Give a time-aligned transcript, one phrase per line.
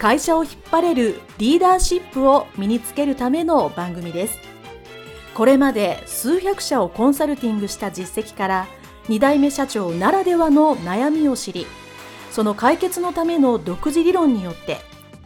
[0.00, 4.38] 会社を引っ張れるリーダーシップを身につけるための番組です。
[5.34, 8.66] これまで数百社をコンサルティングした実績から
[9.08, 11.66] 2代目社長ならではの悩みを知り
[12.30, 14.78] その解決のための独自理論によって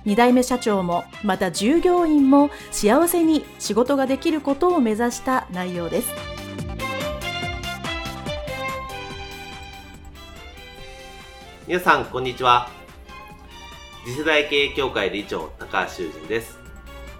[0.06, 6.08] 2代目社長もまた従業員も幸せに仕事ができることを目指した内容です。
[11.66, 12.83] 皆さんこんにちは。
[14.04, 16.58] 次世代経営協会理事長高橋修人です。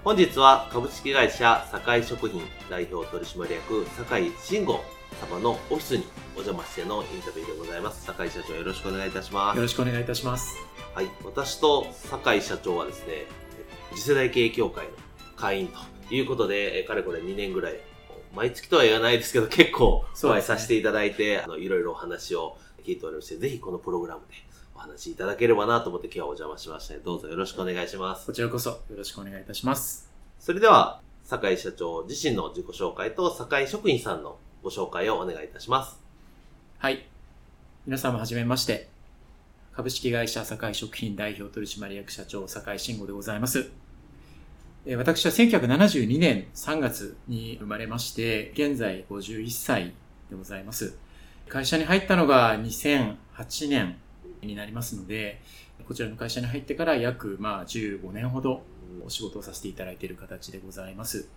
[0.05, 4.85] 本日は株式会社堺食品代表取締役堺慎吾
[5.31, 6.05] 様のオフィスに
[6.37, 8.05] お邪魔してのインタビューでございます。
[8.05, 9.57] 堺社長よろしくお願いいたします。
[9.57, 10.59] よろしくお願いいたします。
[10.95, 11.09] はい。
[11.25, 13.25] 私と堺社長はですね
[13.95, 14.91] 次世代経営協会の
[15.37, 17.81] 会員ということでかれこれ2年ぐらい
[18.37, 24.54] 毎月とは言わないですけど結構お会いさせていただいて、ね、あのいろいろお話を聞いておりまして、ぜひこのプログラムでお
[24.85, 28.27] 話しいただければなと思って今日はお邪魔しましたどうぞよろしくお願いします。
[28.27, 30.11] こちらこそよろしくお願いいたします。
[30.39, 35.99] それでは、坂井社長自身の自己紹介と坂井職員さんのご紹介をお願いいたします。
[36.77, 37.07] はい。
[37.87, 38.89] 皆様はじめまして。
[39.73, 43.71] 株式会社坂井食品代表取締役社長坂井慎吾でございます。
[44.97, 49.95] 私は1972年3月に生まれまして、現在51歳
[50.29, 50.95] でございます。
[51.49, 53.17] 会社に入ったのが2008
[53.71, 53.97] 年
[54.45, 55.41] になりますので、
[55.87, 58.63] こちらの会社に入ってから約まあ15年ほど
[59.05, 61.29] お仕事をさせていただいている形でございます。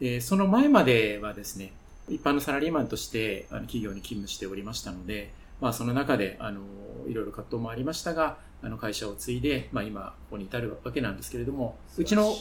[0.00, 1.72] でその前まではですね、
[2.08, 6.60] 一般のサラリーマンとしてあの企業に勤務しておりましたので、まあ、その中であの
[7.08, 12.34] いろいろ葛藤もありましたが、あの会社を継いで、まあ、今、ここに至るわけなんですけれども、うちの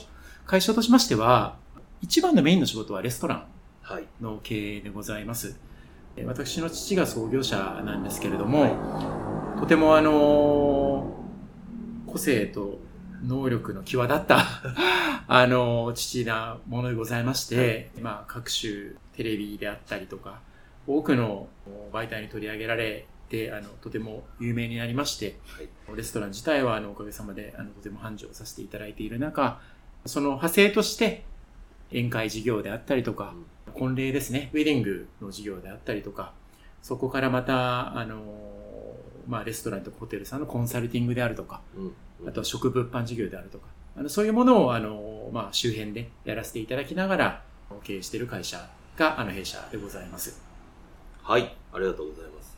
[0.46, 1.58] 会社としましては、
[2.02, 5.58] 一番のメインの仕事はレストランの経営でございます。
[6.16, 8.72] はい、私の父が創業者なんですけれども、はい、
[9.66, 11.12] とてもあの、
[12.06, 12.78] 個性と
[13.24, 14.46] 能力の際立った
[15.28, 20.40] あの、父なものでございまして、はい、まあ、各種テレビであったりとか、
[20.86, 21.50] 多くの
[21.92, 29.60] 媒体に取り上げられて、あの、とても有名になりまして、はい、レストラン自体は、あの、おかげさまで、あの、とても繁盛させていただいている中、
[30.06, 31.24] その派生として、
[31.90, 33.34] 宴会事業であったりとか、
[33.66, 36.34] うん、婚礼ですね、ウェディングの事業であったりとか、
[36.84, 38.55] そこからまた、あの、
[39.28, 41.94] まあ、レストランとかホテルさんのコンサルティングであるとか、うん
[42.26, 47.44] あとは食物販事業であるとか、あのそういうものをあの、まあ、周辺でやらせていただきながら
[47.84, 50.42] 経営している会社があの弊社でございます。
[51.22, 52.56] はい、ありがとうございます。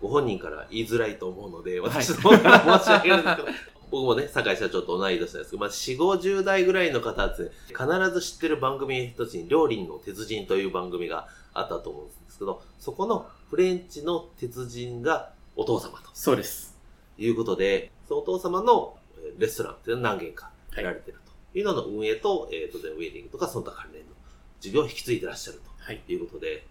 [0.00, 3.48] ご本人から言いづらいと思うので、私の方から申し訳ないんですけど、
[3.90, 16.10] 僕もね、酒井社長と同い年なんですけど、まあ、4、50代ぐらいの方はですね、必ず知ってる番組一つに、料理の鉄人という番組があったと思うんですけど、そこのフレンチの鉄人がお父様と。
[16.12, 16.76] そうです。
[17.18, 18.96] いうことで、そのお父様の
[19.38, 21.58] レストランっていうのは何軒かやられてると。
[21.58, 21.62] い。
[21.62, 24.08] うのの運営と、えー、当然ウェディングとかその他関連の
[24.60, 25.92] 事業を引き継いでらっしゃると。
[25.92, 26.16] い。
[26.16, 26.62] うことで、はい、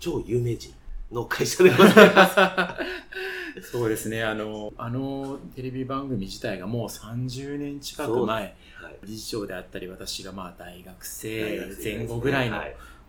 [0.00, 0.74] 超有名人
[1.12, 2.36] の会社でございます。
[3.70, 4.22] そうですね。
[4.22, 8.42] あの、あのテレビ番組自体がもう30年近く前、
[8.74, 12.60] はい、理事長であったり、私がまあ大学生前後ぐらいの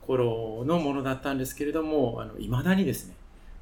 [0.02, 3.16] 頃のものだったんですけれども、あの、未だにですね、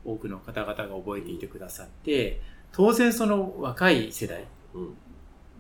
[0.06, 4.94] 多くの方々が覚えていてくださって、当然その若い世代、うん、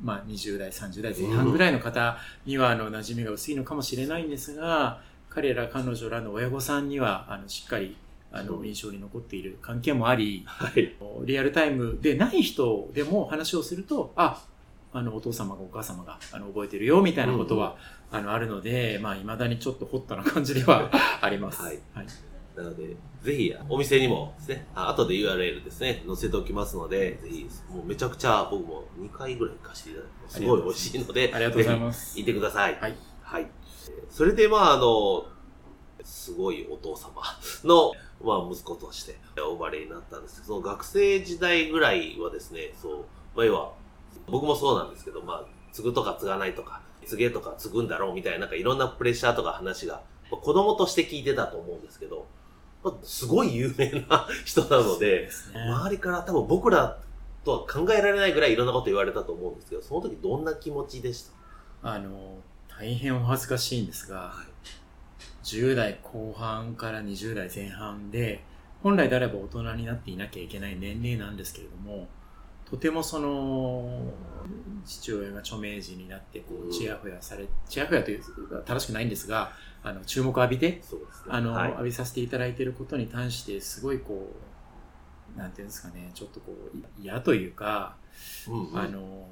[0.03, 7.97] まあ20代、30代前半ぐらいの方にはあの馴染みが薄いのかもしれないんですが、彼ら彼女らの親御さんにはあのしっかり
[8.31, 10.95] あの印象に残っている関係もあり、はい、
[11.25, 14.43] リアルタイムでない人でも話をすると、あ、
[14.91, 17.77] あのお父様がお母様があの覚えてるよみたいなことは、
[18.11, 20.91] うん、あのあるので、まあ未だにちょっとホットな感じでは
[21.21, 21.61] あります。
[21.61, 22.05] はい、はい
[22.55, 32.17] なので、ぜひ、お店にもですね、あ後で URL ですね、載せておきますので、ぜひ、もうめちゃくちゃ僕も2回ぐらい行かせていただいて、すごい美味しいので、ありがとうございます。
[32.17, 32.75] 行ってください。
[32.79, 32.95] はい。
[33.21, 33.47] はい。
[34.09, 35.25] それで、まあ、あの、
[36.03, 37.21] すごいお父様
[37.63, 37.91] の、
[38.23, 42.97] まあ、息子としてお生まれになったんですけど、その学生時代ぐらいはですね、そう、
[43.35, 43.73] まあ、要は、
[44.27, 52.27] 僕もそうなんですけど、まあ、継ぐとか継がないとか、継げとか継ぐんだろうみたいな、なんかいろんなプレッシャーとか話が、子供として聞いてたと思うんですけど、
[53.03, 56.99] すごい有名な人なので、でね、周りから多分僕ら
[57.43, 61.27] とは考えられないぐらいいろんなこと言われたと思うんですけど、その時どんな気持ちでし
[61.81, 61.93] た？
[61.93, 62.37] あの、
[62.67, 64.51] 大変お恥ずかしいんですが、はい
[65.43, 68.43] 10代後半から20代前半で、
[68.81, 72.07] 本来であれば大人になっていなきゃいけない年齢なんですけれども、
[72.69, 74.13] とてもその、
[74.85, 79.51] 父親が著名人になって、こうちやほやされ、ちやほやというか正しくないんですが、
[79.83, 80.81] あの、注目を浴びて、ね。
[81.29, 81.71] あの、はい。
[81.71, 84.31] 浴びさせていただいていることに対して、すごいこ
[85.35, 87.97] う、なんていうんですかね、ちょっとこう、い嫌というか、
[88.47, 88.79] うんうん。
[88.79, 89.27] あの、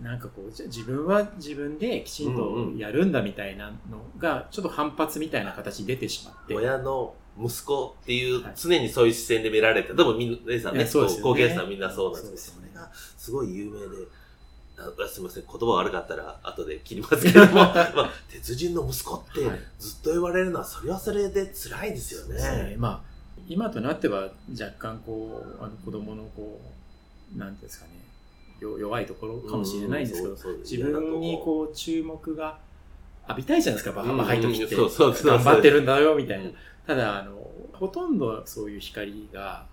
[0.00, 6.54] ななんかこう、自分は自分できちんとやるんだみたいなのが、ちょっと反発みたいな形に出てしまって。
[6.54, 11.22] 親の息子っていうはい、常にそういう視線で見られて、でもみんさんね、そうですよね。
[11.22, 12.70] 後継さんみんなそうなんですけど、ね。
[12.72, 13.86] それがすごい有名で、
[14.76, 19.60] あすみません、言葉悪かったら後で切りますけれども、 まあ、鉄人の息子ってはい。
[19.78, 22.68] ずっと言われるのは、それはそれで辛いですよね。
[22.70, 22.76] ね。
[22.78, 23.14] まあ、
[23.48, 26.60] 今となっては若干こう、あの子供のこ
[27.34, 27.93] う、なんていうんですかね、よ
[28.78, 31.62] 弱いところかもしれないんですけど、自分にこ。
[31.70, 32.58] う注目が
[33.28, 34.76] 浴びたいじゃないですか、バカうんバカい時って。
[34.76, 34.88] 頑
[35.38, 36.44] 張ってるんだよ、みたいな。
[36.44, 36.54] うん。
[36.86, 39.66] ただ、あの、ほとんどそういう光が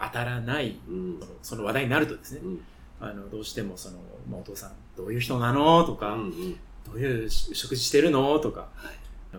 [0.00, 1.20] 当たらない、うん。
[1.42, 2.60] その話題になるとですね、うん。
[3.00, 3.98] あの、どうしてもその、
[4.30, 6.58] まあ、お父さんどういう人なのとか、うんうん。
[6.86, 8.38] どういう食事してるの？
[8.40, 8.68] とか、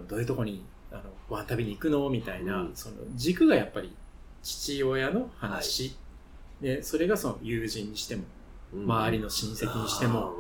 [0.08, 2.10] どういうとこにあのご飯食べに行くの？
[2.10, 2.72] みたいな、うん。
[2.74, 3.94] その軸がやっぱり
[4.42, 5.96] 父親の話、
[6.60, 8.28] でそれがその友人にしてもうん
[8.84, 10.34] 周りの親戚にしても、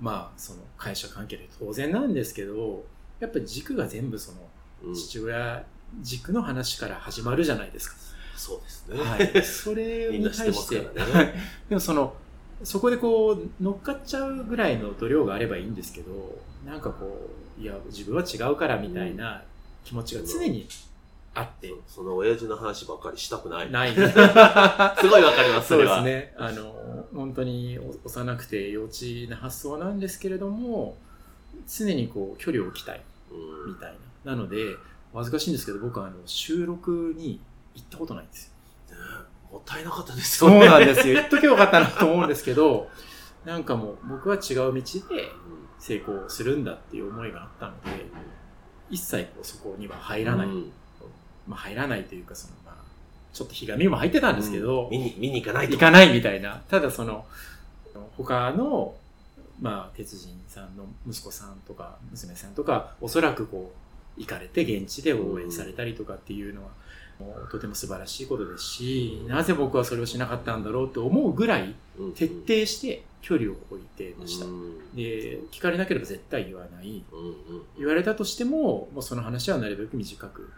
[0.00, 2.84] まあその会社関係で当然なんですけど
[3.20, 4.38] やっぱり軸が全部その
[4.84, 4.94] うん。
[4.94, 5.64] 父親
[6.00, 7.96] 軸の話から始まるじゃないですか。
[8.36, 8.98] そうですね。
[8.98, 10.80] はい、それに対して。
[11.68, 12.14] でもその
[12.62, 19.42] そこでこう乗っかっちゃうぐらいの度量があればいいんですけどなんかこういや自分は違うからみたいな
[19.84, 20.68] 気持ちが常に
[21.34, 23.70] あってそその親父の話ばっかりしたくない。
[23.70, 26.02] ない すごいわかります、そそうれは。
[26.02, 28.96] ですねあの本当に幼くて幼稚
[29.28, 30.96] な発想なんですけれども
[31.68, 34.76] 常にこう距離を置きたいうんみたいななので
[35.12, 37.40] お恥ずかしいんですけど僕はあの収録に
[37.74, 38.50] 行ったことないんですよ
[39.52, 40.68] もったいなかったですそうよね。
[40.68, 41.14] なんですよ。
[41.14, 42.88] 言っとけばよかったなと思うんですけど、
[43.44, 44.82] なんかもう僕は違う道で
[45.78, 48.06] 成功するんだっていう思いがあったので、
[48.90, 50.46] 一切こうそこには入らない。
[50.46, 50.72] うん
[51.50, 52.74] まあ入らないというか、そのまあ、
[53.32, 55.72] ちょっとひがみも入ってたんですけど、見に、見に行かないと。
[55.72, 56.62] 行かないみたいな。
[56.68, 57.26] ただその、
[58.16, 58.94] 他の、
[59.60, 63.72] まあ、鉄人さんの息子さんとか娘さんとか、おそらくこ
[64.16, 66.70] う、行かれて現地で応援されたりとかっていうのは、
[67.50, 74.46] とても素晴らしいことですし、なぜ僕はそれをしなかったんだろうって思うぐらい、うん徹底して距離を置いてました。
[74.46, 77.02] うんで、聞かれなければ絶対言わない。
[77.78, 80.50] 言われたとしても、もうその話はなるべく短く、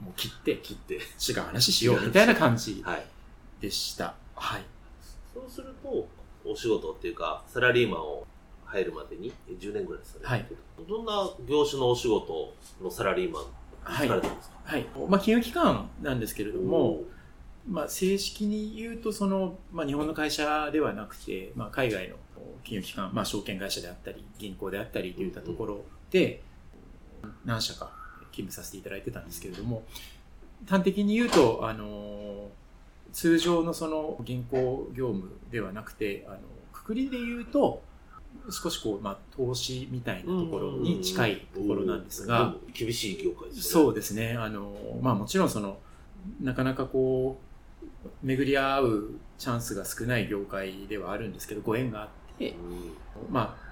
[0.00, 0.94] もう切って、切って。
[0.94, 3.06] 違う話しようみたいな感じはい。
[3.60, 4.14] でした。
[4.34, 4.62] はい。
[5.34, 6.08] そうすると、
[6.44, 8.26] お仕事っていうか、サラリーマンを
[8.64, 10.26] 入るまでに10年ぐらいですかね。
[10.26, 10.46] はい
[10.88, 13.44] どんな業種のお仕事のサラリーマン
[13.82, 14.56] はいされたんですか？
[14.64, 14.86] はい。
[15.08, 17.04] まあ、金融機関なんですけれどもお、
[17.68, 22.16] まあ、正式に言うと、その、まあ、日本の会社ではなくて、まあ、海外の
[22.62, 26.42] 金融機関、まあ、証券会社であったり、銀行であったりといったところで、
[27.44, 27.90] 何社か
[28.36, 29.82] 勤務させていただいてたんですけれども、
[30.68, 32.48] 端的に言うと、あの、
[33.12, 36.38] 通常のその銀行業務ではなくて、あの、
[36.72, 37.82] くくりで言うと、
[38.50, 43.62] 少しこう、まあ、投資みたいなところに近いところなんですが、うん、厳しい業界ですね。
[43.62, 44.36] そうですね。
[44.38, 45.78] あの、まあもちろんその、
[46.40, 47.46] なかなかこう、
[48.22, 52.54] 巡り合うチャンスが少ない業界ではあるんですけど、ご縁があって、
[53.30, 53.65] まあ、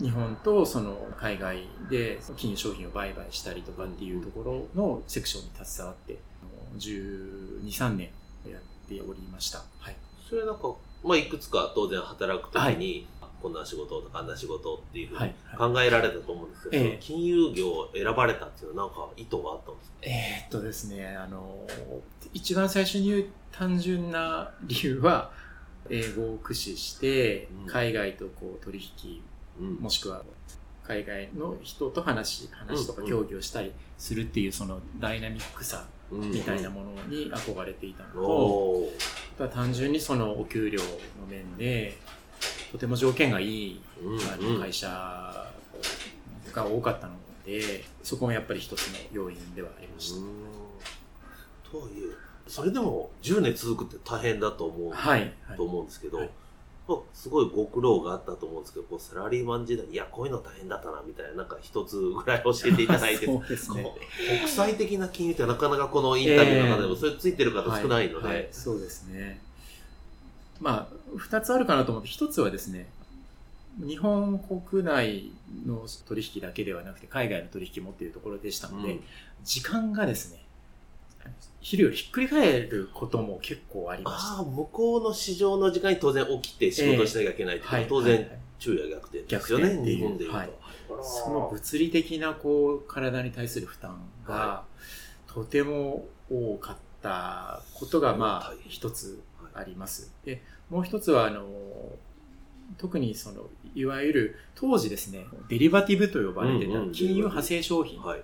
[0.00, 8.08] 日本とその海外で金融商品を売買したりとかっていうところのセクションに携わって、あの12、3年
[8.50, 9.62] やっておりました。
[9.78, 9.96] はい。
[10.28, 10.72] それなんか、
[11.04, 13.06] まあ、いくつか当然働くときに、
[13.42, 15.28] こんな仕事とかあんな仕事っていうふうにはい。
[15.28, 19.96] はい考えられたと思うんですけど、ええその金融業を選ばれたっていうのはなんか意図があったんですか？
[20.02, 21.66] えーっとですね、あの、
[22.32, 25.30] 一番最初に言う単純な理由は、
[25.90, 29.20] 英語を駆使してうん、海外とこう取引、
[29.60, 29.74] うん。
[29.76, 30.22] もしくは
[30.86, 38.96] 海外の人と話、話とかうん協議をしたりするっていうそのダイナミックさみたいなものに憧れていたのと、おー。
[39.34, 40.86] あとは単純にそのお給料の
[41.28, 41.96] 面で、
[42.70, 43.80] とても条件がいい
[44.60, 44.88] 会社
[46.52, 47.14] が多かったの
[47.46, 50.16] で、そこもやっぱり一つの要因ではありました。
[50.18, 50.26] うん。
[51.70, 52.14] とはいえ、
[52.48, 55.32] それでも10年続くって大変だと思う、はい。
[55.46, 55.56] はい。
[55.56, 56.30] と思うんですけど、はい
[56.88, 63.94] まあすごいご苦労があったと思うんですけど、こうサラリーマン時代、いや、こういうの大変だったな、みたいな、なんか一つぐらい教えていただいて、 そうですね。
[64.40, 69.40] 国際的な金融ってなかなかこのインタビューの中でもそれついてる方少ないので、ははそうですね。
[70.60, 72.88] まあ、二つあるかなと思って、一つはですね、
[73.78, 75.30] 日本国内
[75.64, 79.00] の取引だけではなくて海外の取引もっていうところでしたので、うん。
[79.44, 80.44] 時間がですね、
[81.62, 84.34] 昼よりひっくり返ることも結構ありました。
[84.34, 90.36] ああ、向こうの市場の時間に当然起きて仕事をしなきゃいけないっていうのは当然はいはい昼夜逆転ですよね、逆転っていう日本でいうと。
[90.36, 90.50] はい
[91.02, 94.64] その物理的なこう体に対する負担がは
[95.26, 99.22] とても多かったことがまあ一つ
[99.54, 100.12] あります。
[100.24, 101.46] で、もう一つはあの、
[102.78, 108.22] 特にその、いわゆる当時ですね、デリバティブと呼ばれてた金融派生商品はい。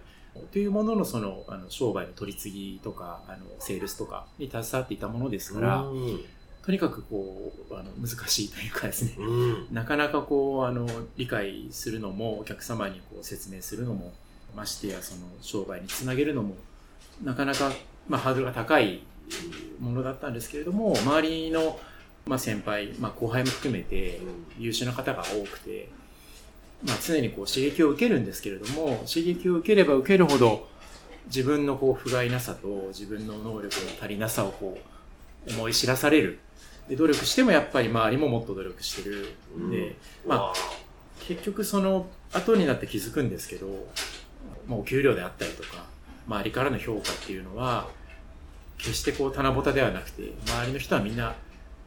[0.52, 6.20] というもののその、あの商売の取り次ぎとか、あの、セールスとかに携わっていたものですから、うん。
[6.64, 9.74] とにかくこう、あの、難しいというかですね、うん。
[9.74, 14.12] なかなかこう、あの、理解するのも、お客様にこう説明するのも、
[14.56, 16.56] ましてやその商売につなげるのも、
[17.22, 17.72] なかなか、
[18.08, 19.02] まあ、ハードルが高い
[19.80, 21.78] ものだったんですけれども、周りの、
[22.26, 24.20] まあ、先輩、まあ、後輩も含めて
[24.58, 25.88] 優秀な方が多くて、
[26.84, 30.68] まあ、常にこう刺激を受けるんですけれども、刺激を受ければ受けるほど、
[31.26, 33.70] 自分のこう不甲斐なさと自分の能力の
[34.00, 34.78] 足りなさをこ
[35.46, 36.38] う思い知らされる。
[36.88, 40.54] で努力してもやっぱり周りももっと努力してるんで、まあわ
[41.26, 43.66] 結局その後になって気づくんですけど、
[44.66, 45.84] まあ、お給料であったりとか
[46.26, 47.88] 周りからの評価っていうのは
[48.78, 51.34] 決してこう棚ぼたではなくて周りの人はみんな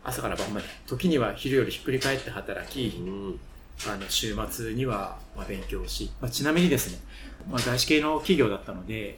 [0.03, 3.39] 朝から晩まで時には昼よりひっくり返って働うきん。
[3.89, 6.99] あの週末にはまあ勉強し、まあ、ちなみにですね、
[7.49, 9.17] まあ、外資系の企業だったので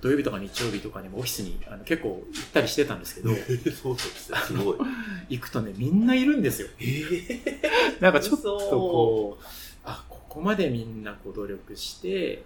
[0.00, 3.30] 土曜日とか日曜日とかにもオフィスにあの結構行ったりしてたんですけど
[3.72, 4.78] そうですごい。
[5.30, 7.60] 行くとねみんないるんですよえ
[8.00, 9.44] なんかちょっとこう、
[9.84, 12.44] あ、ここまでみんなこう努力して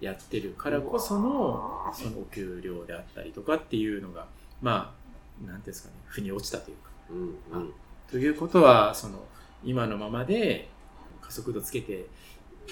[0.00, 4.26] やってるからこその、そのお給料であったりとかっていうのが、
[4.60, 4.94] ま
[5.44, 6.90] あ、なんていうんですかね、腑に落ちたというか。
[7.10, 7.72] うんうん。
[8.10, 9.26] ということは、その、
[9.64, 10.68] 今のままで
[11.20, 12.06] 加速度つけて、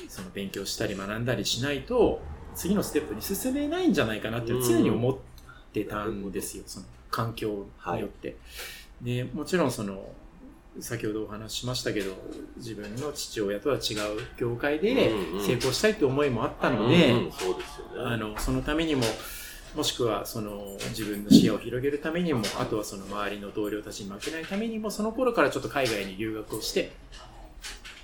[0.09, 2.21] その勉強したり学んだりしないと、
[2.55, 5.17] 次のステップに進めないんじゃないかなって常に思っ
[5.73, 8.37] てたんですよ、その環境によって。
[9.01, 10.13] で、もちろんその、
[10.81, 12.15] 先ほどお話ししましたけど、
[12.57, 13.79] 自分の父親とは違う
[14.39, 17.15] 業界でうんうん成功したいって思いもあったので、
[18.39, 19.03] そのためにも、
[19.75, 26.93] もしくはその自分の視野を広げるためにも、あとはその周りの同僚たちに負けないためにも、その頃からちょっと海外に留学をして、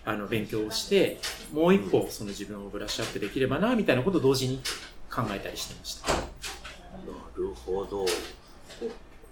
[0.04, 1.18] あの、勉強をして、
[1.52, 4.60] もう一歩その自分をブラッシュアップできればな、みたいなことを同時に
[5.10, 6.08] 考えたりしてました。
[6.12, 6.18] な
[7.36, 8.06] るほど。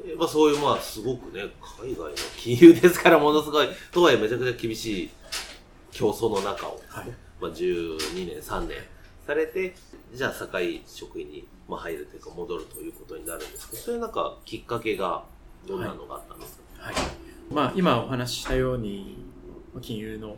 [0.05, 1.45] えまあそういう、まあすごくね、
[1.81, 5.11] 海外の金融ですからものすごい、とはいえめちゃくちゃ厳しい
[5.90, 7.07] 競争の中を、はい。
[7.40, 8.76] まあ12年、3年
[9.26, 9.75] されて、
[10.12, 15.25] じゃあ堺職員に、まあ、入るというか戻るということになるんですけど、それなんかきっかけが
[15.66, 16.94] どんなのがあったんですか、はい。
[17.52, 19.18] まあ、今お話ししたように、
[19.75, 20.37] まあ金融の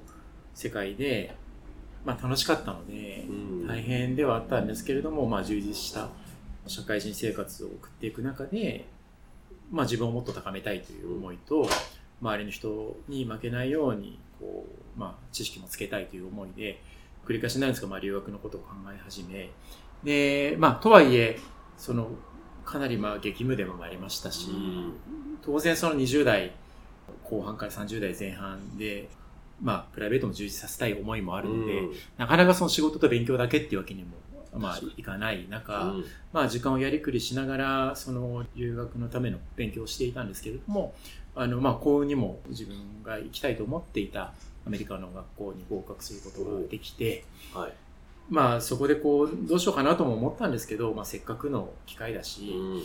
[0.55, 1.35] 世界で、
[2.05, 3.67] まあ楽しかったので、うん。
[3.67, 6.09] 大変ではあったんですけれども、まあ、充実した
[6.67, 8.87] 社会人生活を送っていく中で、
[9.71, 11.69] まあ、自分をもっと高めたいという思いと、
[12.21, 14.67] 周りの人に負けないようにこ
[14.97, 16.81] う、まあ、知識もつけたいという思いで
[17.25, 19.51] 繰り返しになるんですが、まあ、留学のことを考え始め
[20.05, 21.39] で、まあ、とはいえ
[21.77, 22.11] その
[22.65, 24.93] かなりまあ激務でもありましたし、うん。
[25.43, 26.53] 当然その20代
[27.25, 29.09] 後半から30代前半で、
[29.63, 31.93] まあ、プライベートも充実させたい思いもあるので、うん。
[32.19, 34.11] なかなかその仕事と勉強だけっていうわけにも、
[34.55, 36.05] まあ、いかない中、うん。
[36.33, 40.95] まあ、時間をやりくりしながら、その留学のための勉強をしていたんですけれども、
[41.35, 44.33] あの、まあ、幸運にも自分が行きたいと思っていた
[44.67, 47.25] アメリカの学校に合格することができて、
[47.55, 47.73] はい。
[48.29, 52.83] まあ、そこでこう、どうしようかなとも思ったんですけど、まあ、せっかくの機会だし、うんうん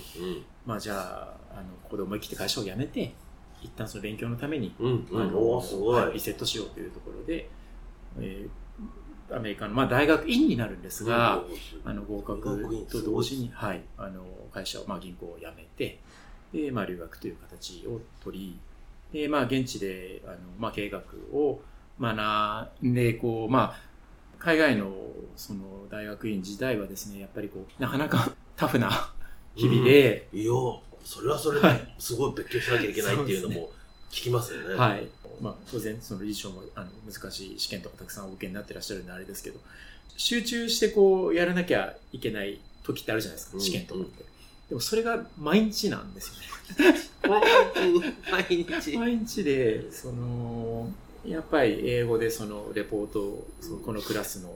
[0.66, 3.14] まあ、じゃあ、あの、ここで思い切って会社を辞めて、
[3.62, 5.22] 一旦その勉強のために、うんうん。
[5.22, 6.02] あのおーすごい。
[6.02, 7.50] はいリセットしようというところで、
[8.20, 8.50] えー
[9.32, 14.24] アメリカの、まあ、大学院になるんですが、うんあの合格と同時に、はい、あの
[14.54, 16.00] 会社を、まあ、銀行を辞めて、
[16.54, 18.60] で、まあ、留学という形を取
[19.12, 21.62] り、で、まあ、現地で、あの、まあ、経営学を
[22.00, 23.80] 学んで、こう、まあ、
[24.44, 24.92] 海外の、
[25.38, 29.14] その、大学院時代はですね、やっぱりこう、なかなか タフな
[29.56, 30.52] 日々で、いや、
[31.06, 33.72] それはそれはですごい勉強しなきゃいけないっていうのも
[34.12, 34.76] 聞きますよね。
[34.76, 35.08] はい。
[35.42, 39.60] まあ、当然、その理事長もあの難しい試験とかたくさんお受けになってらっしゃるんであれですけど、
[40.18, 44.24] 集中してこう、やらなきゃいけない時ってあるじゃないですか、うん試験とかって。
[44.70, 46.32] でもそれが毎日なんです
[46.78, 47.00] よね。
[48.32, 48.98] 毎日。
[48.98, 50.92] 毎日で、その、
[51.26, 53.48] やっぱり英語でそのレポートを、
[53.86, 54.54] このクラスの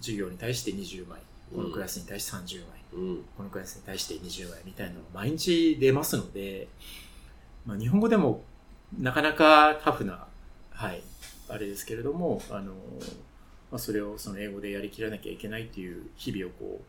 [0.00, 1.20] 授業に対して20枚、
[1.54, 3.24] このクラスに対して30枚、うん。
[3.36, 6.68] このクラスに対して20枚みたいなのが毎日出ますので、
[7.66, 8.42] まあ、日本語でも
[8.98, 10.26] なかなかタフな、
[10.70, 11.02] はい、
[11.48, 12.72] あれですけれども、あの、
[13.70, 16.80] まあ、それをその英語でやりきらなきゃいけないっていう日々をこ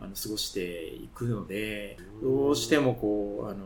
[0.00, 3.64] う、あの、過ごしていくので、どうしてもこう、あの、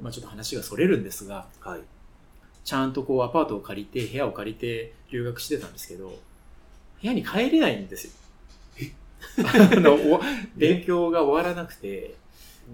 [0.00, 1.80] まあ、ちょっと話がそれるんですが、はい。
[2.64, 6.18] ちゃんとこうアパートを借りて、部屋を借りて留学してたんですけど、
[7.00, 8.12] 部屋に帰れないんですよ。
[9.44, 10.20] あのお
[10.56, 12.14] 勉強が終わらなくて、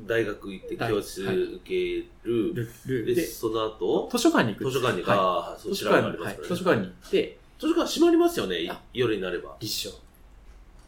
[0.07, 2.55] 大学行って大教室受ける。
[2.55, 6.25] ルルで、で、その後、図書館に行く図書館に、はいああ、そう、図書館に、ね。
[6.25, 9.57] はい図書館に行って、図書館閉まりますよねあ、夜になれば。
[9.61, 9.91] 立証。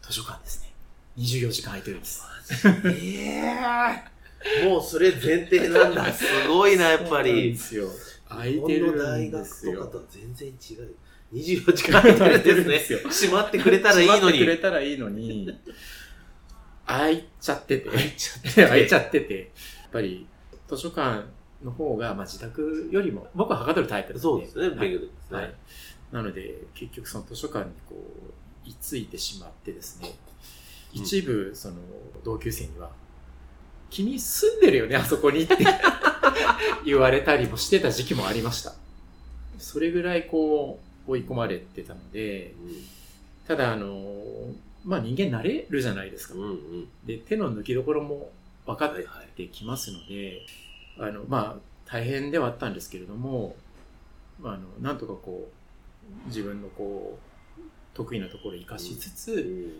[0.03, 0.73] 図書館ですね。
[1.19, 2.23] 24時間空いてるんです。
[2.87, 4.13] え
[4.65, 6.13] えもうそれ前提なんだ。
[6.13, 7.57] すごいな、やっぱそうなんでり。
[7.57, 7.89] すよ。
[8.35, 9.81] 空いてる大んですよ。
[9.81, 10.95] 学とかとは全然違う。
[11.33, 12.99] 24時間空いてるんですよ。
[12.99, 14.61] 閉まってくれたらいいの閉まってくれに。
[14.61, 15.59] たらいいのに、
[16.87, 17.89] 開いちゃってて。
[17.89, 19.39] 開いちゃって開いちゃってて。
[19.39, 19.45] や
[19.89, 20.27] っぱり、
[20.69, 21.25] 図書館
[21.63, 24.21] の方が、まあ自宅よりも、僕ははかどるタイプなんで。
[24.21, 25.55] そうですね、はい勉強ですはいね。。
[26.13, 30.33] なので、結局その図書館にこう、居ついてしまってですね、うん
[30.93, 31.77] 一部、その、
[32.23, 32.91] 同級生には、
[33.89, 35.57] 君住んでるよね、あそこにって
[36.85, 38.75] 言われたりもしてた時期もありました。
[39.59, 42.55] それぐらいこう、追い込まれてたので、
[43.47, 44.53] ただあの、
[44.85, 46.41] まあ人間慣れるじゃないですかうん。
[46.41, 46.89] うんうん。
[47.05, 48.31] で、手の抜きどころも
[48.67, 48.95] 分かっ。
[49.33, 50.43] てきますので、
[50.99, 53.57] あの、まあ、大変ではあったんですけれども、
[54.41, 55.49] まあ、あの、なんとかこ
[56.27, 57.61] う、自分のこう、
[57.95, 59.73] 得意なところを活かしつつ、うん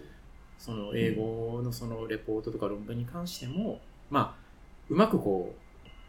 [0.59, 3.81] その英語のそのレポートとか論文に関しても、
[4.11, 4.45] まあ、
[4.89, 5.61] うまくこう、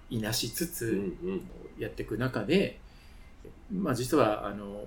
[0.10, 0.86] いなしつうんつ、
[1.24, 1.42] うん。
[1.78, 2.80] やっていく中で、
[3.72, 4.84] まあ実は、あの、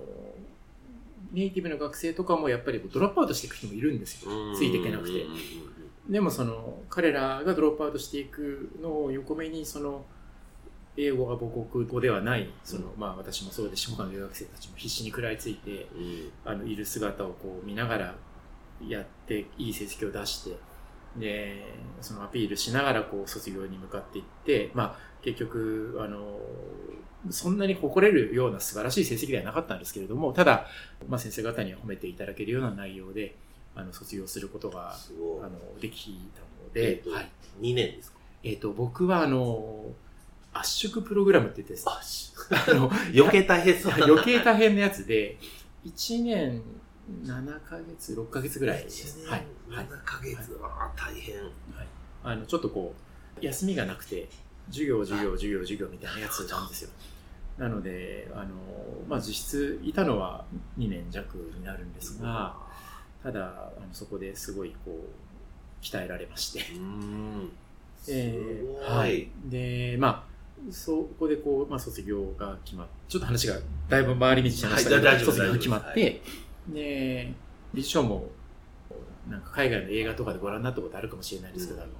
[1.31, 4.31] ネイティブの学生とかもやっぱりドロップアウトしていく人もいるんですよ。
[4.55, 5.09] ついていけなくて。
[5.11, 5.41] うんうんうん
[6.09, 10.05] でもその彼らがドロップアウトしていくのを横目にその
[10.95, 16.31] 英語が母国語ではないその、まあ私もそうで下の留学生たちも必死に食らいついてうん。
[16.45, 18.15] あのいる姿をこう見ながら
[18.87, 20.55] やっていい成績を出して
[21.19, 26.39] でそのアピールしながらこう卒業に向かっていってまあ結局あの
[27.29, 30.67] そんなに誇れるような素晴らしい成績ではなかったんですけれどもただ、
[31.09, 33.35] まあ、先生方には褒めていただけるような内容で
[33.75, 34.97] あの卒業することがあ。
[35.49, 35.49] の
[35.79, 38.19] できたのえで、はい2年ですか？
[38.43, 39.85] えっと僕はあの
[40.53, 41.85] 圧縮プログラムって言ってです
[42.51, 43.93] ねあ、の余計大変そう。
[44.01, 45.37] 余計大変なやつで
[45.85, 46.61] 1年
[47.23, 48.83] 7ヶ月6ヶ月ぐらい。
[48.83, 49.31] です1年。
[49.31, 49.85] はい、はい。
[49.85, 50.59] 7ヶ月。
[50.61, 51.35] ああ、大変。
[52.23, 52.93] あのちょっとこ
[53.41, 54.27] う休みがなくて
[54.69, 56.89] 授業授業授業授業みたいなやつなんですよ。
[57.57, 58.47] なのであの、
[59.07, 60.43] まあ、実質いたのは
[60.77, 62.55] 2年弱になるんですが
[63.23, 66.59] ただあのそこですごいこう鍛えられまして。
[66.59, 67.51] うーん。
[68.03, 68.79] すえご。
[68.81, 69.19] ーはい。
[69.21, 69.29] い。
[69.45, 73.55] で、まあ、そこでこう、まあ、卒業が決まって、ちょっと話が
[73.89, 75.19] だいぶ回り道しましたけど、はい。
[75.19, 76.21] 卒業が決まって、
[76.69, 77.33] で、
[77.73, 78.25] 理事長も、
[79.29, 81.91] なんか海外の映画とかでご覧になったことあるかもしれないですけど、うんあの、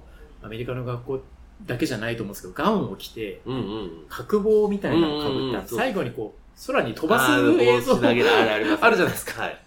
[0.42, 1.20] アメリカの学校
[1.66, 4.06] だけじゃないと思うんですけど、ガウンを着て、うんうん。
[4.08, 9.42] 角棒みたいなのをかぶった、最後にこう、空に飛ばす映像こうしなげるあれありますねあるじゃないですか。
[9.42, 9.58] はい。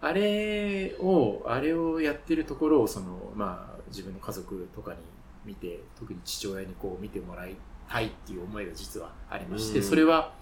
[0.00, 4.98] あれを、あれをやってるところを、その、まあ、自分の家族とかに
[5.44, 7.54] 見て、特に父親にこう見てもらい
[7.88, 10.32] たいっていう思いが実はありまして、うんそれは、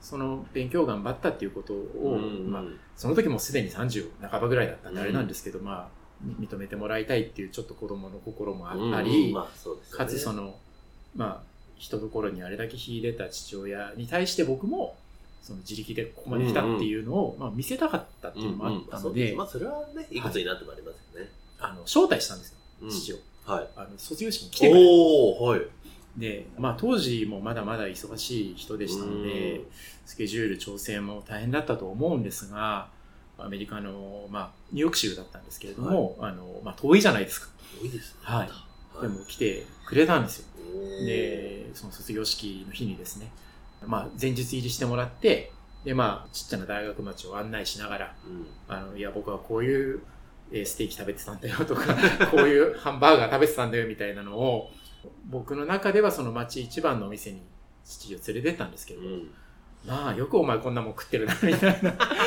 [0.00, 2.62] その勉強頑張ったっていうことを、うんまあ、
[2.96, 5.88] その時もすでに30半ばぐらいだったんでうんあれなんですけど、まあ、
[6.22, 10.54] み認めてもらいたいっていうちょっと子供の心もあうんあり、まあそうですよねかつその、
[11.14, 11.42] まあ、
[11.76, 14.96] 人ところにあれだけ秀でた父親に対して僕も、
[15.42, 21.30] その自力でここまで来たっていうのを、まあ、見せたかったっていうのもあったので、まあそれはね、いくつになってもありますよね。
[21.60, 23.16] あの、招待したんですよ、うん父を。
[23.46, 23.68] はい。
[23.76, 25.60] あの、卒業式に来てくれおおはい。
[26.16, 29.64] で、まあ当時もまだまだ忙しい人でしたのでうん、
[30.06, 32.88] スケジュール調整も大変だったと思うんですが、
[33.38, 37.48] アメリカの、まあ、ニューヨーク州だったんですけれども、あの、まあ遠いじゃないですか。
[37.80, 38.20] 多いですね。
[38.22, 38.46] はいは
[38.98, 39.02] い。
[39.02, 40.46] でも来てくれたんですよ。
[41.04, 43.30] で、その卒業式の日にですね、
[43.86, 45.52] まあ前日入りしてもらって、
[45.84, 50.00] で、まあちっちゃな大学町を案内しながら、うんあの、いや、僕はこういう
[50.52, 51.94] えーステーキ食べてたんだよとか、
[52.30, 54.70] こういうハンバーガー食べてたんだよみたいなのを、
[55.26, 57.42] 僕の中ではその町一番のお店に
[57.84, 59.30] 父を連れてったんですけど、うん。
[59.86, 61.82] まあ、よくお前こんなもん食ってるな、みたい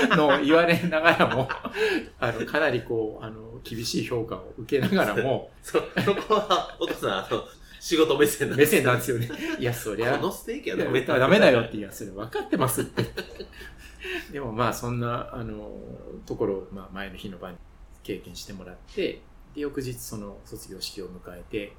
[0.08, 1.50] なのを言われながらも、
[2.20, 7.44] あの、かなりこう、あの、厳しい評価を受けながらも、そ、そこは、お父さん、あの、
[7.82, 9.30] 仕事目線なん目線なんですよね。
[9.60, 11.20] いや、そりゃ、このステーキはダメだ。
[11.20, 13.06] ダメだよって、いや、それ分かってますって。
[14.32, 15.70] でもまあ、そんな、あの、
[16.26, 17.58] ところを、まあ、前の日の晩に
[18.04, 19.22] 経験してもらって、
[19.54, 21.74] で、翌日その卒業式を迎えて、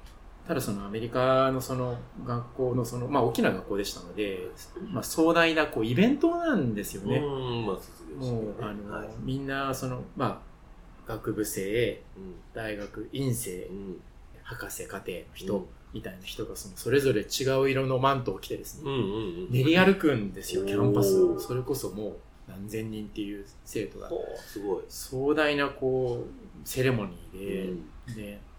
[0.51, 4.49] ただそのアメリカのその学校のその、まあ大きな学校でしたので、
[4.89, 7.19] まあ壮大なこうイベントなんですよね。
[7.19, 7.75] うん、まあ、
[8.21, 8.31] ね。
[8.31, 10.41] もう、あの、はいみんなその、ま
[11.05, 14.01] あ、学部生、うん大学院生う、ん
[14.43, 19.07] 博士課程のうん人、みたいな人がそのそれぞれ違う色のマントを着てですね、うんうんう
[19.43, 19.51] ん。
[19.51, 21.39] 練り歩くんですよ、キャンパスを。
[21.39, 22.15] それこそもう
[22.49, 24.09] 何千人っていう生徒が。
[24.35, 24.83] すごい。
[24.89, 28.51] 壮大なこう、セレモニうーんで、で、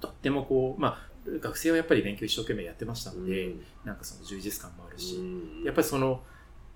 [0.00, 1.07] とってもこう、まあ、
[1.40, 3.62] 学生はやっぱり勉強一生懸命やってましたので、うん。
[3.84, 5.64] なんかその充実感もあるし、うん。
[5.64, 6.20] やっぱりその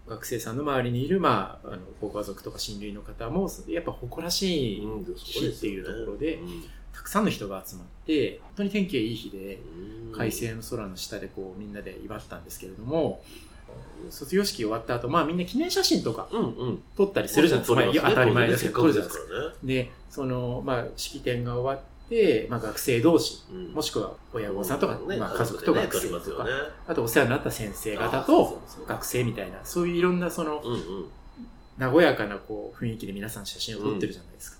[0.07, 6.65] 学生さんの周りにいる、まあ、あのご家族とか親類の方も、やっぱ誇らしいうん日っていうところで、うん。
[6.93, 9.61] たくさんの人が集まって、本当に天気がいい日で、
[10.09, 10.13] うん。
[10.13, 13.23] 快晴の空の下でこうみんなで祝ったんですけれども、
[14.11, 16.83] 卒業式終わった後、まあみんな記念写真とかうんうん。
[16.97, 17.81] 撮ったりするじゃないですか。
[17.81, 18.15] まあ撮りますね。
[18.15, 19.55] 当たり前ですけど、撮るじゃないですか。
[19.63, 23.69] で、その、まあ式典が終わって、まあ学生同士、らね。
[23.69, 26.51] もしくは親御さんとか、ねまあ家族と学生とか、ね。
[26.87, 31.09] あとお世話になった先生方と学生みたいな、そういういろんなその、うんうん。
[31.79, 34.59] 和やかなこう雰囲気で皆さん写真を撮ってるじゃないですか。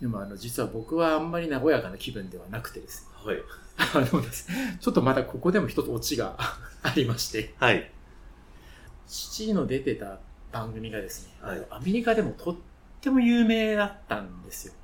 [0.00, 3.32] でもあの、実は僕はあんまり和やかな気分ではなくてですね。
[3.32, 3.42] はい。
[3.78, 6.36] あのですね、ちょっとまたここでも一つオチが
[6.82, 7.90] ありまして、はい。
[9.06, 10.18] 父の出てた
[10.50, 12.56] 番組がですね、はいアメリカでもとっ
[13.00, 14.74] ても有名だったんですよ。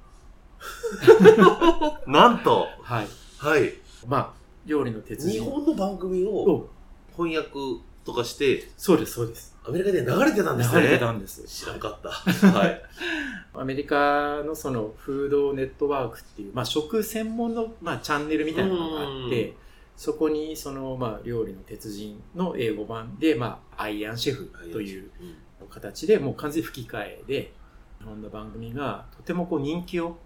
[2.07, 3.07] なんと、はい。
[3.38, 3.75] はい。
[4.07, 4.33] まあ、
[4.66, 5.44] 料理の鉄日人。
[5.44, 6.71] 本の番組をを
[7.16, 7.51] 翻訳
[8.05, 9.57] とかして、そうです、そうです。
[9.64, 10.81] アメリカで流れてたんですね。
[10.83, 11.44] 流れてたんです。
[11.44, 12.09] 知らんかった。
[12.09, 12.83] はい。
[13.55, 19.55] アメリカのそのフードネットワークっていう、まあ、食専門の、まあ、チャンネルみたいなのがあって、
[19.97, 25.35] そこにその、まあ、料理の鉄人の英語版で、まあ、アイアンシェフといううん。
[25.68, 27.53] 形でもう完全に吹き替えで、
[27.99, 30.16] 日本の番組がとてもこう人気を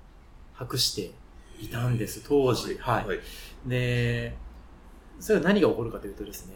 [0.63, 1.13] 博して
[1.61, 2.77] いたんです、当時。
[2.81, 3.07] はい。
[3.07, 3.21] はい。
[3.67, 4.37] で、
[5.21, 6.55] それは何が起こるかというとですね、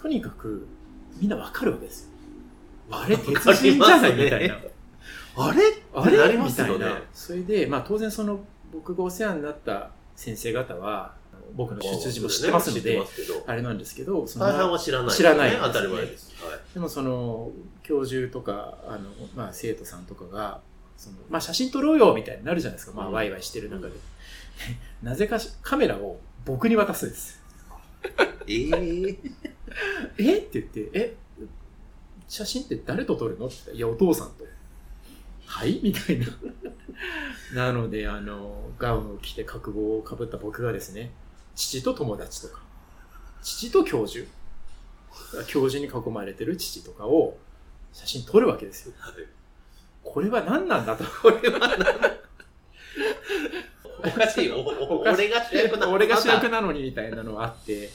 [0.00, 0.66] とにかく
[1.18, 2.10] みんなわかるわけですよ。
[2.90, 4.56] あれ、鉄人じゃないみたいな。
[5.38, 5.62] あれ？
[5.94, 6.16] あれ？
[6.16, 7.02] なりまみたいなすよね。。
[7.12, 8.40] それで、まあ当然その
[8.72, 11.14] 僕がお世話になった先生方は、
[11.54, 13.02] 僕の出自も知ってますので。
[13.46, 16.32] あれなんですけど、その大半は知らない、知らない当たり前です。
[16.42, 16.58] はい。
[16.74, 17.50] でもその
[17.82, 20.60] 教授とかあの、まあ、生徒さんとかが
[20.96, 23.12] その、まあ、写真撮ろうよみたいになるじゃないですか、まあ、うん。
[23.12, 23.92] ワイワイしてる中で、
[25.02, 27.40] なぜかしカメラを僕に渡すんです。
[28.48, 29.18] ええ
[30.18, 31.16] えって言ってえ
[32.28, 33.56] 写真って誰と撮るのって。
[33.56, 34.44] 言ったらいやお父さんと。
[35.46, 35.80] はい？
[35.82, 36.26] みたいな。
[37.54, 41.12] なのであのガウンを着て覚悟をかぶった僕がですね
[41.54, 42.62] 父と友達とか
[43.42, 44.26] 父と教授
[45.46, 47.36] 教授に囲まれてる父とかを
[47.92, 48.94] 写真撮るわけですよ。
[48.98, 49.14] はい。
[50.06, 51.04] これは何なんだと。
[51.04, 51.60] これは
[54.04, 54.50] おかしい。
[54.50, 57.90] おお俺が主役な俺が主役なのにみたいなのがあって、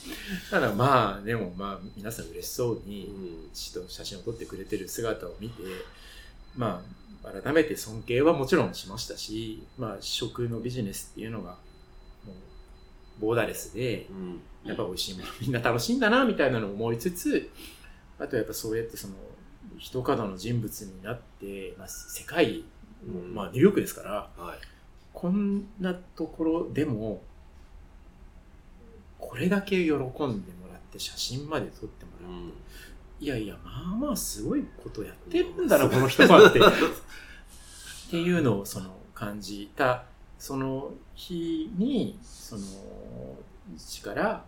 [0.50, 5.62] ただまあ、でもまあ、皆さん嬉しそうに、父と写真を撮ってくれてる姿を見て、
[6.56, 6.82] ま
[7.24, 11.52] あ、改めて尊敬はもちろんしましたし、まあ、食のビジネスっていうのが、
[12.26, 12.32] も
[13.18, 14.06] う、ボーダレスで、
[14.64, 17.50] やっぱ美味しいものみんな楽しいんだな、みたいなのを思いつつ、
[18.18, 19.14] あとやっぱそうやってその、
[19.82, 22.62] 一角の人物になって、まあ、世界、
[23.04, 24.58] うんまあ、ニューヨークですから、はい。
[25.12, 27.20] こんなところでも、
[29.18, 30.34] これだけ喜んでもらっ
[30.92, 32.30] て写真まで撮ってもらう。
[32.30, 32.52] うん。
[33.18, 36.60] いやいや、まあまあすごいことやってるんだな、この人はって。
[36.60, 36.62] っ
[38.08, 40.04] ていうのをその感じた、
[40.38, 42.62] その日に、その、
[43.76, 44.44] 父から、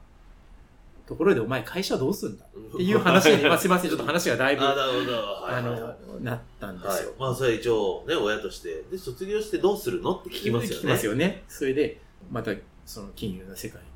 [1.07, 2.45] ところでお前会社どうすんだ？
[2.45, 5.13] っていう話に、まあすいません、 ちょっと話がだいぶ、あ、なるほど。
[5.13, 7.13] はいあの、なったんではいすよ。。
[7.19, 8.83] まあ、それ一応、ね、親として。
[8.91, 10.17] で、卒業してどうするの？
[10.17, 10.77] って聞きますよね。
[10.79, 11.45] 聞きますよね。
[11.49, 12.53] それで、また
[12.87, 13.89] その金融の世界に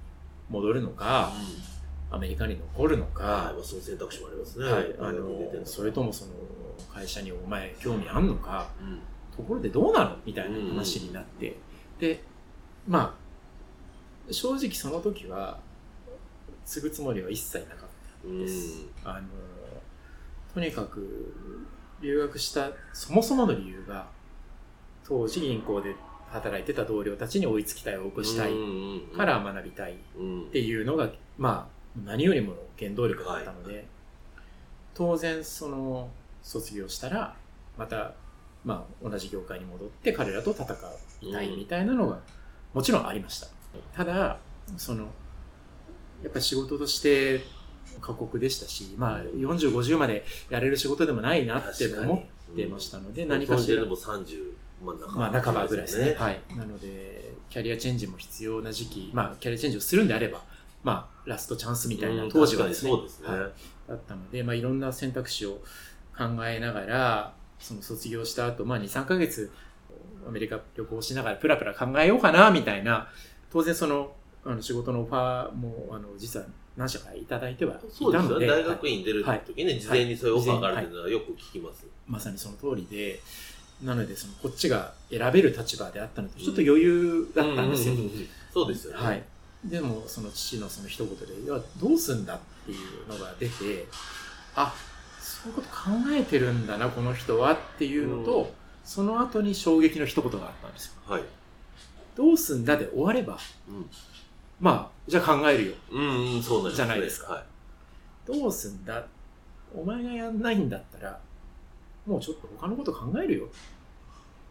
[0.50, 1.32] 戻るのか、
[2.10, 3.12] アメリカに残るのはい。
[3.14, 4.66] か、まあ、その選択肢もありますね。
[4.66, 6.32] はい、あの、のそれともその
[6.92, 9.00] 会社にお前興味あんのか、うん。
[9.34, 10.16] ところでどうなの？
[10.26, 11.56] みたいな話になって、
[11.98, 12.22] で、
[12.86, 13.16] ま
[14.28, 15.58] あ、正直その時は、
[16.68, 17.78] 継ぐつもりは一切なかっ
[18.22, 18.40] たうん。
[18.40, 18.84] です。
[19.02, 19.26] あの、
[20.52, 21.34] とにかく、
[22.02, 24.06] 留学したそもそもの理由が、
[25.02, 25.96] 当時銀行で
[26.28, 28.52] 働いてた同僚たちに追いつきたい、追い越したい
[29.16, 30.50] か、ら学びたいっうん。
[30.50, 33.86] ていうのが、まあ、何よりもの原動力だったので、
[34.92, 36.10] 当然、その、
[36.42, 37.34] 卒業したら、
[37.78, 38.12] また、
[38.62, 40.66] まあ、同じ業界に戻って彼らと戦
[41.22, 42.20] いたいみたいなのが、
[42.74, 43.46] もちろんありました。
[43.94, 44.38] ただ、
[44.76, 45.08] その、
[46.22, 47.42] やっぱり仕事として
[48.00, 54.52] 過酷でしたし、まあ、40、50までやれる仕事でもないなって思ってましたので、何かしらで、も30、
[55.14, 56.14] まあ、半ばぐらいですね。
[56.14, 56.40] ははい。
[56.56, 60.42] なので、キャリアチェンジも必要な時期、まあ、キャリアチェンジをするんであれば、
[60.84, 63.28] まあ、ラストチャンスみたいなうん当時はですね、そうですね。
[63.28, 63.52] はい
[63.88, 65.60] だったので、まあ、いろんな選択肢を
[66.16, 69.50] 考えながら、その卒業した後、まあ、2、3ヶ月、
[70.26, 73.08] アメリカ旅行しながらプラプラ考えようかな、みたいな、
[73.50, 74.12] 当然その、
[74.50, 78.12] あの仕事のオファーも、あの、実は何社かいただいてはい。
[78.12, 81.86] たので、大学院出る時ね、事前にそういうオファーがあるっていうのはよく聞きます。
[82.06, 83.20] まさにその通りで、
[83.84, 87.94] なので、その、こっちが選べる立場であったので、ちょっと余裕だったんですよ。
[88.52, 89.06] そうですよね。
[89.06, 89.22] はい。
[89.64, 93.86] でも、その父のその一言で、いや、どうすんだっていうのが出て、
[94.54, 94.74] あ、
[95.20, 95.74] そういうこと考
[96.10, 98.46] えてるんだな、この人はっていうのと、うん
[98.88, 100.92] その後に衝撃の一言があったんですよ。
[101.06, 101.22] はい。
[102.16, 103.90] どうすんだで終われば、うん
[104.60, 105.74] まあ、じゃあ考えるよ。
[105.90, 107.44] うん、うん、そうなんですねじゃないですかはい。
[108.26, 109.04] どうすんだ？
[109.74, 111.20] お前がやんないんだったら、
[112.06, 113.46] もうちょっと他のこと考えるよ。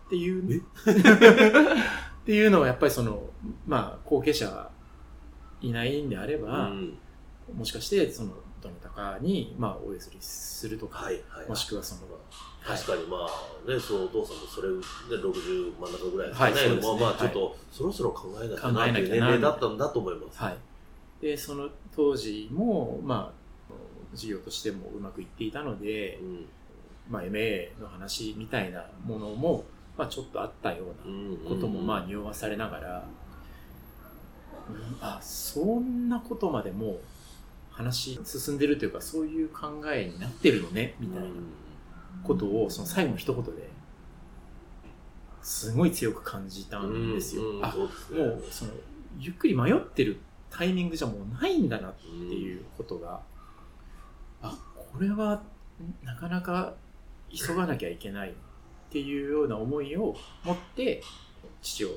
[0.08, 3.22] っていう、 っていうのはやっぱりその、
[3.68, 4.70] まあ、後継者が
[5.62, 6.98] いないんであれば、うん
[7.56, 11.50] もしかして、その、どなたかに、まあ、お譲りするとか、はい、はい。
[11.50, 12.02] もしくはその、
[12.66, 14.76] 確かにまあね、そうお父さんもそれ、ね、
[15.24, 16.54] 60真ん中ぐらいですかね。
[16.54, 20.40] はいねまあまあはいちょっと、そろそろ考えなきゃなっていう年齢だったんだと思います。
[20.40, 20.58] はい。
[21.22, 23.48] で、その当時も、まあ、
[24.14, 26.46] 事業としてもうまくいっていたのでう、ん
[27.10, 29.64] まあ、MA の話みたいなものも、
[29.98, 33.04] まあ、ちょっとあったよううんなことも、まあ、匂わされながら、
[34.70, 37.00] うんあ、そんなことまでもう
[37.78, 41.30] 話進んでるというか、そういう考えになってるのね、みたいな
[42.24, 43.70] ことを、その最後の一言で、
[45.44, 47.44] すごい強く感じたんですよ。
[47.62, 48.72] あ、もう、その、
[49.20, 50.18] ゆっくり迷ってる
[50.50, 53.22] タイミングじゃもうないんだなっていうことが、
[54.42, 55.44] あ、これは
[56.04, 56.74] なかなか
[57.30, 58.34] 急がなきゃいけないっ
[58.90, 61.04] ていうような思いを持って、
[61.62, 61.90] 父を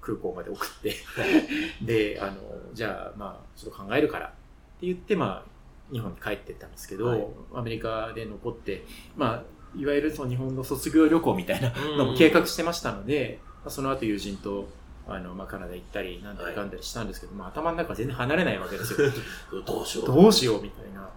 [0.00, 0.96] 空港まで送って、
[1.86, 2.40] で、あの、
[2.74, 4.34] じゃあ、まあ、ちょっと考えるから
[4.80, 8.84] って言って、まあ、日本に帰ってったんですけど、はいアメリカで残って、
[9.16, 14.68] まあ、いわゆるその日本の卒業旅行みたいなうんのも計画してましたので、まあその後友人と、
[15.06, 19.10] あの、まあ、カナダ行ったり、なんだりかんだりしたんですけど、まあ、頭の中全然離れないわけですよ。
[19.66, 20.06] どうしよう。
[20.06, 21.10] どうしようみたいな。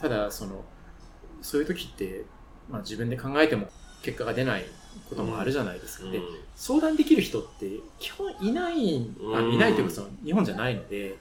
[0.00, 0.64] ただ、その、
[1.40, 2.24] そういう時って、
[2.70, 3.68] まあ、自分で考えても
[4.02, 4.64] 結果が出ない
[5.08, 6.04] こともあるじゃないですか。
[6.04, 6.20] うんで
[6.54, 11.16] 相談できる人って基本いない、あうんいないというかその日本じゃないので、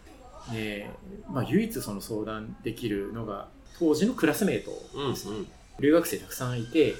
[0.51, 0.89] ね
[1.30, 3.47] まあ、唯一その相談できるのが
[3.80, 4.71] 当時のクラスメート。
[4.93, 5.47] うんうん。
[5.80, 6.93] 留学生たくさんいて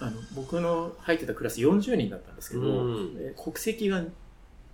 [0.00, 3.16] あの僕の入ってたクラス40人だったんですけど、うん。
[3.18, 4.02] え国籍が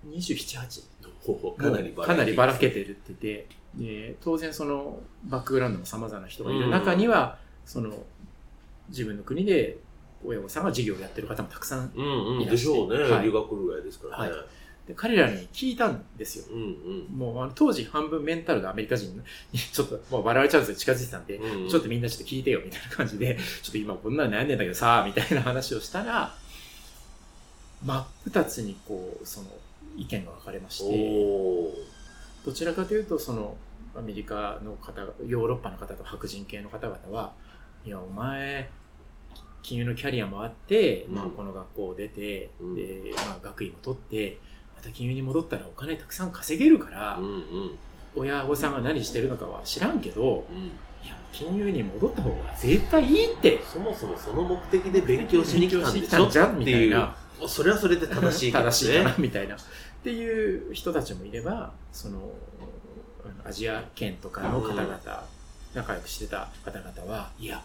[0.09, 0.83] 278
[1.25, 7.95] ほうかなりかなりばらけててるっててで当然そのバックグラウンドも様々な人がいる中には、その
[8.89, 9.79] 自分の国で
[10.25, 12.43] 親御さんが事業をやってる方もたくさんうんうん。
[12.43, 13.03] いらしてでしょうね。
[13.03, 13.25] はい。
[13.25, 14.31] 留学ぐらいですからね。
[14.31, 14.39] はい。
[14.39, 14.47] で
[14.97, 16.45] 彼らに聞いたんですよ。
[16.51, 17.19] うんうん。
[17.19, 19.15] もうあの当時半分メンタルがアメリカ人
[19.53, 26.35] に ちょっともう笑われちゃうんですよ近づいてたんで、うんうんちょっとみんなちょっと聞いてよみたいな感じで、ちょっと今こんなの悩んでんだけどさ、みたいな話をしたら、
[27.85, 29.49] 真っ二つにこう、その
[29.97, 31.75] 意見が分かれまして、
[32.45, 33.57] どちらかというと、その
[33.95, 37.33] アメリカの方、ヨーロッパの方と白人系の方々は、
[37.85, 38.71] いや、お前、
[39.63, 44.52] 金融のキャリアもあって、うんまあ、この学校を出て、うんで、まあ、学位も取って、ま
[44.83, 47.43] た金融に戻ったらお金たくさん稼げるから、うんうん
[48.15, 50.65] 親御さんが何してるのかは知らんけど、うん。
[50.65, 57.17] いや、金融に戻った方が絶対いいって、そもそもその目的で勉強しに来たんでしょじゃんっていうみたいな。
[57.49, 58.71] それはそれで正しいけどね。
[58.71, 59.57] 正しいかな、みたいな。
[59.57, 59.59] っ
[60.05, 62.33] ていう人たちもいれば、その、
[63.45, 65.27] アジア圏とかの方々、
[65.75, 67.63] 仲良くしてた方々は、いや、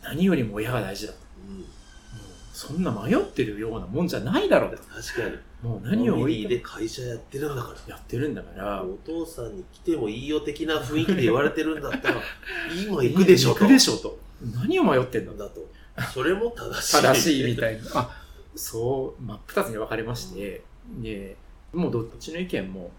[0.00, 1.18] 何よりも親が大事だと。
[1.48, 1.64] うん
[2.58, 4.82] そんな迷ってるようなもんじゃないだろうと。
[4.82, 5.38] 確かに。
[5.62, 7.94] もう何をファミリーで会社やってるんだから。
[7.94, 12.20] やってるんだから、お父さんに来てもいいよ的な雰囲気で言われてるんだったら、
[12.80, 13.60] 今行くでしょと。
[13.60, 14.18] 行くでしょと。
[14.54, 15.38] 何を迷ってんだと。
[15.38, 16.12] だと。
[16.12, 17.02] それも正しい。
[17.02, 17.90] 正しいみたいな。
[17.94, 18.22] あ、
[18.54, 20.62] そう、真っ二つに分かれまして、
[21.00, 21.36] で、
[21.72, 22.92] もうどっちの意見も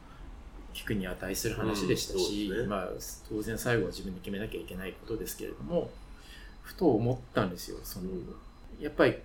[0.74, 2.90] 聞くに値する話でしたうんそうし、ですねまあ、
[3.30, 5.90] 当然最後は自分で決めなきゃいけないことですけれども、
[6.62, 7.78] ふと思ったんですよ。
[7.84, 8.10] その、
[8.82, 9.16] やっぱり、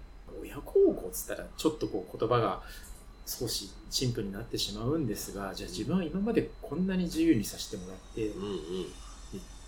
[0.41, 2.63] 親孝行っつったら、ちょっとこう言葉が
[3.27, 8.59] 少し陳腐になってしまうんですが、じゃあ自分は今までこんなに自由にさせてもらって、うんうん。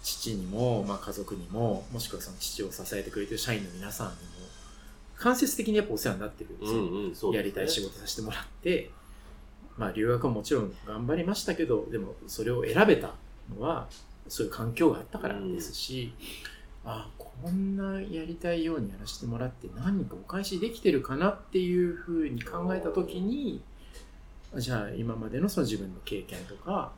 [0.03, 4.19] 父にも、まあ、家族にももしくはその父を支えてくれてる社員の皆さんにも
[5.16, 7.37] 間接的にやっぱお世話になってるんですよ、うんうん、ね。
[7.37, 8.90] やりたい仕事させてもらって、
[9.77, 13.14] まあ、留学はもちろん頑張りましたけどでもそれを選べた
[13.53, 13.88] のは
[14.29, 16.12] そういう環境があったからですし、
[16.85, 17.09] あ
[17.42, 23.62] こんなやりたいようにやらせてもらって何かお返しできてるかなっていうふうに考えた時に
[24.55, 26.92] じゃあ今までのその自分の経験とか、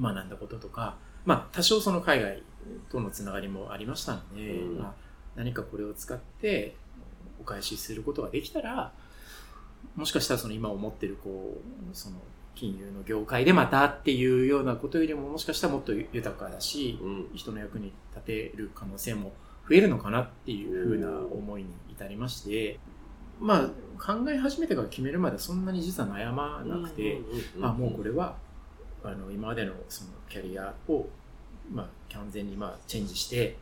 [0.00, 2.42] 学んだこととか、まあ多少その海外
[2.90, 4.78] とのつながりもありましたので、うん。
[4.78, 4.94] まあ、
[5.36, 6.74] 何かこれを使って
[7.40, 8.92] お返しすることができたら、
[9.96, 12.16] もしかしたらその今思ってるこう、その
[12.60, 17.26] 金融の業界でまたっていうようなことよりももしかしたらもっと豊かだし、うん。
[17.34, 19.32] 人の役に立てる可能性も
[19.66, 22.78] 増えるのかなっていうふうな思いに至りまして、
[23.40, 27.20] まあ考え始めてから決めるまでそんなに実は悩まなくて、
[27.56, 28.36] うん、あもうこれは
[29.02, 31.06] あの今までのそのキャリアを、
[31.72, 33.56] まあ、完全にまあチェンジして、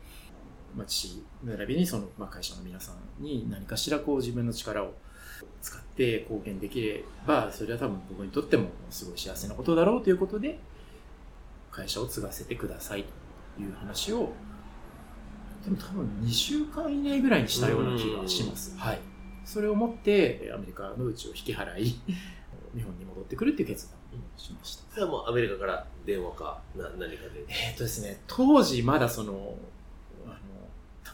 [0.75, 4.93] まあ、父並びにその、まあ、会社の皆さんに何かしらこう自分の力を
[5.61, 10.59] 使って貢献できればそれは多分僕にとってもすごい幸せなことだろうということで
[11.71, 13.05] 会社を継がせてください
[13.55, 14.31] という話を
[15.63, 18.77] でも多分2週間以内ぐらいにしたような気がします。
[18.77, 18.99] はい、
[19.43, 21.99] それをもってアメリカのうちを引き払い
[22.75, 24.93] 日本に戻ってくるっていう決断をしました。
[24.93, 27.45] それはもうアメリカから電話か、な、何かで？
[27.49, 29.55] えっ、とですね、当時まだその、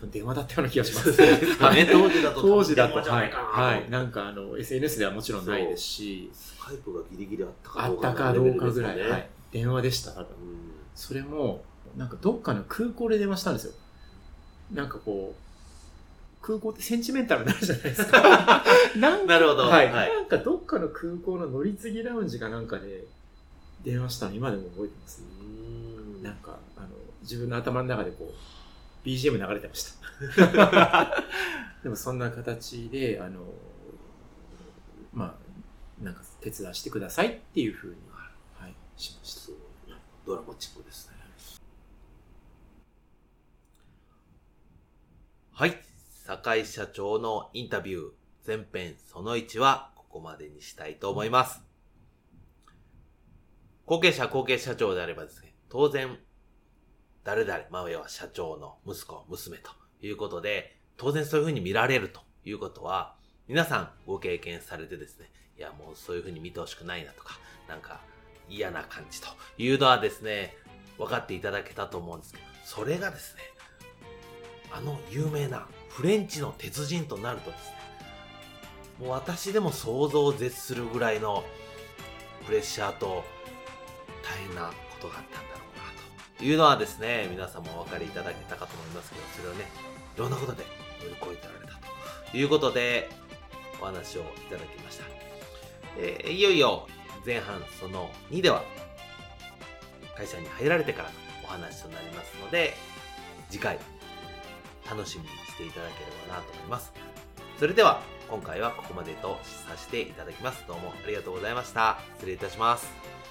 [0.06, 1.12] 分電話だったような気がします。
[1.22, 2.41] ね、当時だと。
[2.41, 3.89] 当時だと、はないはい。
[3.89, 9.30] なんかあの、SNS ではもちろんないですし、スカイプがギリギリあったかあどうかったかどうかぐらい、はい。
[9.52, 10.12] 電話でした。
[10.12, 10.28] うん
[10.96, 11.62] それも、
[11.98, 13.74] なんかどっかの空港で電話したんですよ。
[14.74, 18.63] なんかこう、空港ってセンチメンタルになるじゃないですか。
[18.96, 19.63] なんなるほど。
[19.63, 20.10] はい、はい。
[20.10, 23.06] なんかどっかの空港の乗り継ぎラウンジかなんかで
[23.84, 25.22] 電話したの今でも覚えてます。
[25.41, 26.88] うんなんか、あの、
[27.22, 28.34] 自分の頭の中でこう、
[29.06, 29.94] BGM 流れてまし
[30.39, 31.24] た。
[31.84, 33.54] でもそんな形で、あの、
[35.13, 37.96] まあ、なんか手伝わしてくださいっていうふうに、
[38.56, 39.54] はい、しました。
[40.26, 41.15] ドラマチックですね。
[45.52, 45.82] はい。
[46.26, 48.12] 酒井社長のインタビュー
[48.46, 51.62] 前編その1はここまでにしたいと思います。
[53.86, 56.18] 後継者後継社長であればですね、当然、
[57.25, 63.15] 誰々、まあ要は社長の息子、娘ということで、当然そういうふうに見られるということは、
[63.47, 67.99] 皆さんご経験されてですね、いやもうそういうふうに見てほしくないなとか、なんか
[68.47, 70.55] 嫌な感じというのはですね、
[70.99, 73.41] 分かっていただけたと思うんですけど、それがですね、
[74.71, 77.75] あの有名なフレンチの鉄人となるとですね、
[78.99, 81.43] もう私でも想像を絶するぐらいの
[82.45, 83.23] プレッシャーと
[84.23, 85.55] 大変なことがあったんだ
[86.41, 89.65] いうのはですね、皆さんもお分かりいただけたかと思いますけど、それをね、
[90.15, 90.63] いろんなことで
[91.02, 93.10] 乗り越えてられたということで、
[93.82, 95.06] お話をいただきました。
[95.98, 96.88] えーいよいよ
[97.26, 98.63] 前半その2では
[100.15, 102.74] 会社に入られてからのお話となりますので
[103.50, 103.80] 次回
[104.89, 106.93] 楽しみにしていただければなと思います。
[107.60, 110.63] それでは今回はここまでとさせていただきます。
[110.67, 112.00] どうもありがとうございました。
[112.15, 113.24] 失礼いたします。